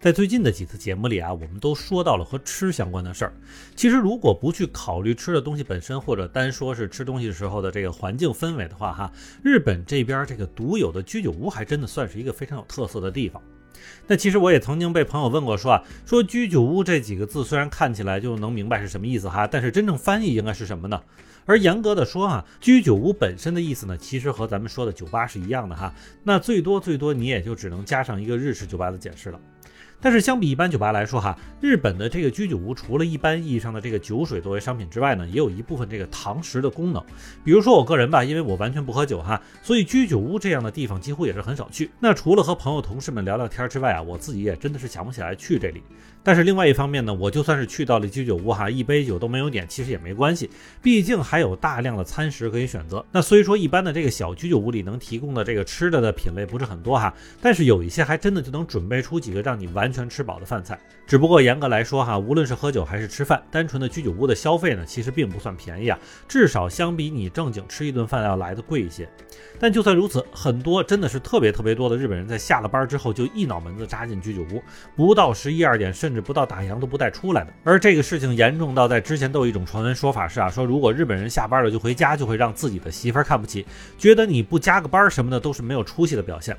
[0.00, 3.34] 在最近的几次节目里啊，我们都说到了和吃相关的事儿。
[3.76, 9.12] 其实，如果不去考虑吃的东西本身，或者单说是吃东西时候的这个环境氛围的话，哈，
[9.42, 13.42] 日本这边这个独有的居酒屋还真的算是一个非常有特色的地方。
[14.06, 20.98] 那其实我也曾经被朋友问过，说啊，说居酒屋这几个字虽然看起来就能明白是什么意思哈，但是真正翻译应该是什么呢？
[21.44, 25.92] 而严格的说啊，居酒屋本身的意思呢，其实和咱们说的酒吧是一样的哈。
[26.24, 29.38] 那最多最多你也就只能加上一个日式酒吧的解释了。
[30.02, 37.04] 但是相比一般酒吧来说，哈，日本的这个居酒屋除了一般意义上的这个酒水作为商品之外呢，也有一部分这个堂食的功能。
[37.44, 41.90] 比如说我个人吧，因为我完全不喝酒哈，所以居酒屋这样的地方几乎也是很少去。
[42.00, 45.82] 那除了和朋友同事们聊聊天之外啊，我自己也真的是想不起来去这里。
[46.22, 50.48] 但是另外一方面呢，我就算是去到了居酒屋哈，一杯酒都没有点，其实也没关系，
[50.82, 53.04] 毕竟还有大量的餐食可以选择。
[53.12, 60.78] 那虽说一般的这个小居酒屋里能提供的这个吃的的品类不是很多哈，但是有一些还真的就能准备出几个让你完全吃饱的饭菜。
[61.06, 69.08] 只不过严格来说哈，无论是喝酒还是吃饭，单纯的居酒屋的消费呢，其实并不算便宜啊，至少相比你正经吃一顿饭要来的贵一些。
[69.58, 74.62] 但就算如此，很多真的是特别特别多的日本人在下了班之后就一脑门子扎进居酒屋，
[74.94, 77.52] 不到十一二点，甚至不到打烊都不带出来的。
[77.64, 83.66] 而这个事情严重到在之前都有一种传闻说法是啊，说如果日本人下班了就回家，就会让自己的媳妇看不起，
[83.98, 86.56] 觉得你不加个班什么的都是没有出息的表现。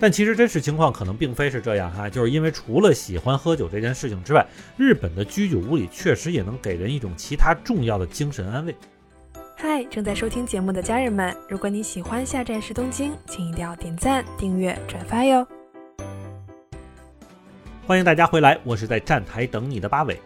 [0.00, 4.44] 但其实真实情况可能并非是这样哈，就是因为除了喜欢喝酒这件事情之外，
[4.78, 8.74] 日本的居酒屋里确实也能给人一种其他重要的精神安慰。
[9.56, 15.46] 嗨，正在收听节目的家人们，如果你喜欢下站是东京，请一定要点赞、订阅、转发哟。
[17.86, 20.18] 欢迎大家回来，我是在站台等你的八尾。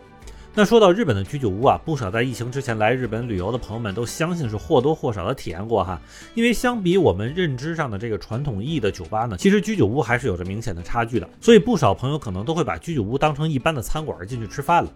[0.56, 6.00] 那说到日本的居酒屋啊，不少在疫情之前来日本旅游的朋友们都相信是或多或少的体验过哈。
[6.34, 11.28] 因为相比我们认知上的这个传统意义的酒吧呢，其实居酒屋还是有着明显的差距的。
[11.40, 14.92] 所以不少朋友可能都会把居酒屋当成一般的餐馆进去吃饭了。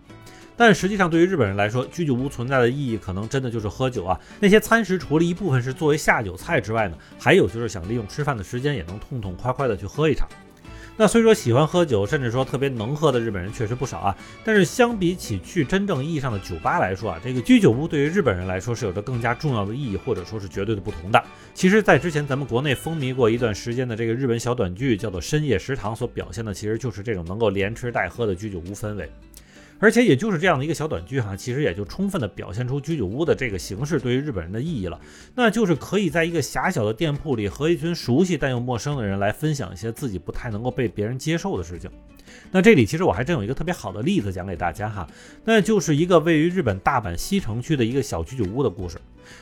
[0.56, 4.18] 但实际上，对于日本人来说，居酒屋存在的意义可能真的就是喝酒啊。
[4.38, 10.28] 那些餐食除了一部分是作为下酒菜之外呢，还有就是想利用吃饭的时间也能痛痛快快的去喝一场。
[11.00, 21.22] 那虽说喜欢喝酒，甚至说特别能喝的日本人确实不少啊，但是相比起去真正意义上的酒吧来说啊，这个居酒屋对于日本人来说是有着更加重要的意义，或者说是绝对的不同的。
[21.54, 29.08] 其实，在之前咱们国内风靡过一段时间的这个日本小短剧，叫做《深夜食堂》，所表现的其实就是这种能够连吃带喝的居酒屋氛围。
[29.80, 35.00] 而且也就是这样的一个小短剧哈，其实也就充分的表现出居酒屋的这个形式对于日本人的意义了，
[35.34, 41.90] 那就是可以在一个狭小的店铺里和一群熟悉但又陌生的人来分享一些自己不太能够被别人接受的事情。
[42.50, 45.08] 那这里其实我还真有一个特别好的例子讲给大家哈，
[45.44, 48.98] 那就是一个位于日本大阪西城区的一个小居酒屋的故事。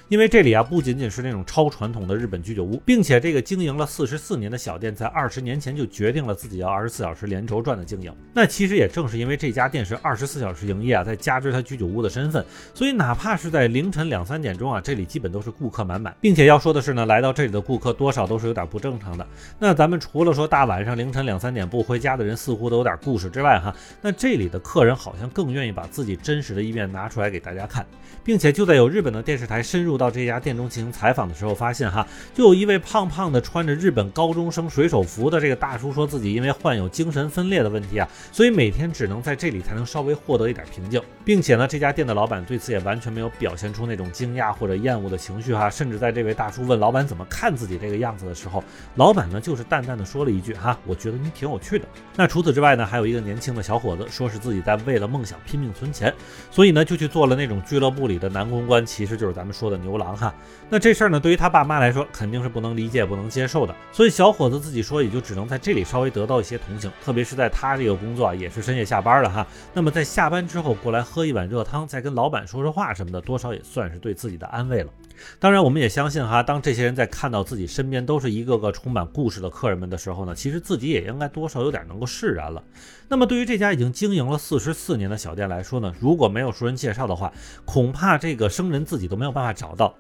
[0.08, 8.12] 因为这里啊不仅仅是那种超传统的日本居酒屋，并且这个经营了四十四年的小店，在二十年前就决定了自己要二十四小时连轴转的经营。
[8.32, 16.14] 那其实也正是因为这家店是二十四小时营业啊，再加之它居酒屋的身份，所以哪怕是在凌晨两三点钟啊，这里基本都是顾客满满。
[16.20, 19.26] 并且要说的是呢，来到这里的顾客多少都是有点不正常的。
[19.58, 27.86] 那咱们除了说大晚上凌晨两三点不回家的人似乎都有点故事之外哈，那这里的客人好像更愿意把自己真实的一面拿出来给大家看，
[28.24, 51.86] 并且就在有日本的电视台深入到这家店中进行采访的时候，发现哈，就有一位胖胖的穿着日本高中生水手服的这个大叔说自己因为患有精神分裂的问题啊，所以每天只能在这里才能稍微获得一点平静，并且呢，这家店的老板对此也完全没有表现出那种惊讶或者厌恶的情绪哈，甚至在这位大叔问老板怎么看自己这个样子的时候，老板呢就是淡淡的说了一句哈，我觉得你挺有趣的。
[52.16, 56.10] 那除此之外呢，还有一个年轻的小伙子说是自己在为了梦想拼命存钱，
[56.50, 60.34] 所以呢就去做了那种俱乐部里的男公关，其实就是咱们说的牛郎哈。
[60.69, 69.47] 那这事儿呢，对于他爸妈来说肯定是不能理解、不能接受的，所以小伙子自己说，也就只能在这里稍微得到一些同情，特别是在他这个工作啊，也是深夜下班了哈。
[69.72, 74.91] 那么在下班之后过来喝一碗热汤，再跟老板说说话什么的，多少也算是对自己的安慰了。
[75.39, 82.63] 当然，我们也相信哈，当这些人在看到自己身边都是一个个充满故事的客人们的时候呢，其实自己也应该多少有点能够释然了。
[83.09, 87.33] 那么，对于这家已经经营了四十四年的小店来说呢，如果没有熟人介绍的话，
[87.65, 89.95] 恐怕这个生人自己都没有办法找到。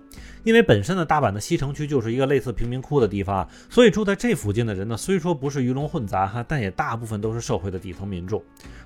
[0.44, 8.42] 因为本身呢，大阪的西城区就是一个类似贫民窟的地方啊，所以住在这附近的人呢，虽说不是鱼龙混杂哈，但也大部分都是社会的底层民众。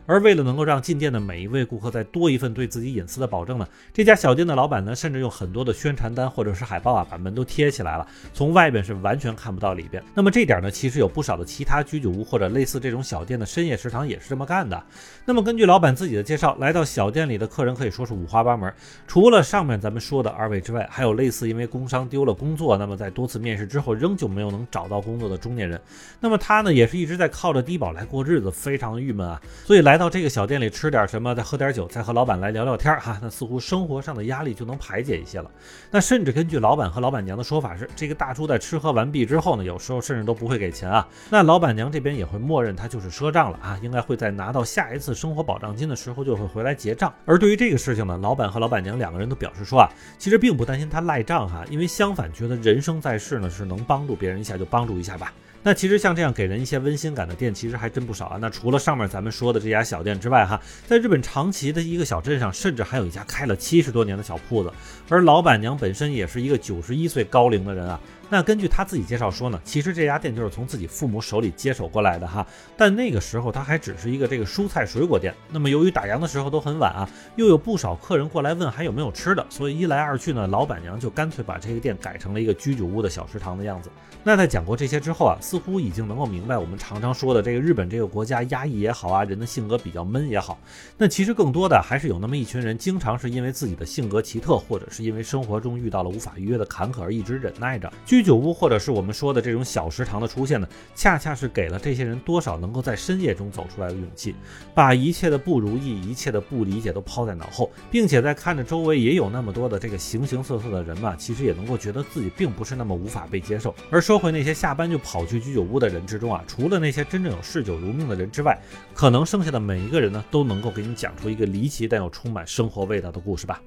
[0.07, 10.03] 而为了能够让进店的每一位顾客再多一份对自己隐私的保证呢，这家小店的老板呢，甚至用很多的宣传单或者是海报啊，把门都贴起来了，从外边是完全看不到里边。
[10.15, 14.83] 那么这点呢，其实有不少的其他居酒屋或者类似这种小店的深夜食堂也是这么干的。
[15.25, 18.73] 那么根据老板自己的介绍，来到小店里的客人可以说是五花八门，
[19.07, 21.51] 除了上面咱们说的二位之外，还有类似。
[21.51, 25.81] 因为工伤丢了工作，那么在多次面试之后仍旧没有能找到工作的中年人。
[26.21, 29.41] 那么他呢，也是一直在靠着低保来过日子，非常郁闷啊。
[29.65, 35.51] 所以来到这个小店里吃点什么，再喝点酒，再和老板来聊聊天哈，那似乎生活上的压力就能排解一些了。
[35.91, 41.09] 那甚至根据老板和老板娘的说法是，这个大叔在吃喝完毕之后呢，有时候甚至都不会给钱啊。
[41.31, 47.13] 那老板娘这边也会默认他就是赊账了啊，应该会在拿到下一次生活保障金的时候就会回来结账。
[47.25, 49.89] 而对于这个事情呢，老板和老板娘两个人都表示说啊，
[50.19, 55.33] 其实并不担心他赖账哈，因为相反觉得人生在世呢是能帮助别人一下就帮助一下吧。
[55.61, 58.39] 那其实像这样给人一些温馨感的店，其实还真不少啊。
[58.41, 64.73] 那除了上面咱们说的这家小店之外哈，在日本长崎的一个小镇上，甚至还有一家开了七十多年的小铺子，
[65.09, 68.01] 而老板娘本身也是一个九十一岁高龄的人啊。
[68.31, 72.47] 那根据他自己介绍说呢，其实这家店就是从自己父母手里接手过来的哈，
[72.77, 75.35] 但那个时候他还只是一个这个蔬菜水果店。
[75.51, 83.91] 那么由于打烊的时候都很晚啊，又有不少客人过来问还有没有吃的，所以一来二去呢，老板娘就干脆把这个店改成了一个居酒屋的小食堂的样子。
[84.23, 90.57] 那在讲过这些之后啊，似乎已经能够明白我们常常说的这个日本这个国家压抑也好啊，人的性格比较闷也好，
[90.97, 97.91] 那其实更多的还是有那么一群人，经常是因为自己的性格奇特，或者是因为生活中遇到了无法逾越的坎坷而一直忍耐着。
[98.21, 104.35] 居酒屋或者是我们说的这种小食堂的出现呢，恰恰是给了这些人多少能够在深夜中走出来的勇气，
[104.75, 113.75] 把一切的不如意、一切的不理解都抛在脑后，并且在看着周围也有那么多的这个形形色色的人嘛，其实也能够觉得自己并不是那么无法被接受。
[113.91, 118.61] 而说回那些下班就跑去居酒屋的人之中啊，除了那些真正有嗜酒如命的人之外，
[118.93, 123.63] 可能剩下的每一个人呢，都能够给你讲出一个离奇但又充满生活味道的故事吧。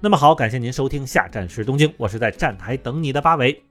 [0.00, 3.62] 那么好，感谢您收听下站时东京，我是在站台等你的八尾。